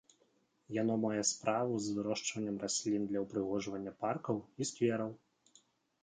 Яно 0.75 0.93
мае 1.01 1.23
справу 1.31 1.73
з 1.83 1.91
вырошчваннем 1.97 2.57
раслін 2.63 3.03
для 3.11 3.19
ўпрыгожвання 3.25 3.93
паркаў 4.05 4.41
і 4.65 4.67
сквераў. 4.69 5.11